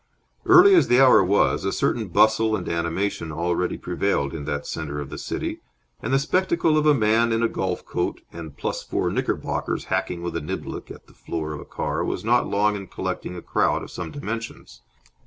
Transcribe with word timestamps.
Early 0.47 0.73
as 0.73 0.87
the 0.87 0.99
hour 0.99 1.23
was, 1.23 1.63
a 1.63 1.71
certain 1.71 2.07
bustle 2.07 2.55
and 2.55 2.67
animation 2.67 3.31
already 3.31 3.77
prevailed 3.77 4.33
in 4.33 4.45
that 4.45 4.65
centre 4.65 4.99
of 4.99 5.11
the 5.11 5.17
city, 5.19 5.61
and 6.01 6.11
the 6.11 6.17
spectacle 6.17 6.75
of 6.75 6.87
a 6.87 6.95
man 6.95 7.31
in 7.31 7.43
a 7.43 7.47
golf 7.47 7.85
coat 7.85 8.19
and 8.33 8.57
plus 8.57 8.81
four 8.81 9.11
knickerbockers 9.11 9.85
hacking 9.93 10.23
with 10.23 10.35
a 10.35 10.41
niblick 10.41 10.89
at 10.89 11.05
the 11.05 11.13
floor 11.13 11.53
of 11.53 11.61
a 11.61 11.65
car 11.65 12.03
was 12.03 12.25
not 12.25 12.47
long 12.49 12.75
in 12.75 12.87
collecting 12.87 13.35
a 13.35 13.43
crowd 13.43 13.83
of 13.83 13.91
some 13.91 14.09
dimensions. 14.09 14.81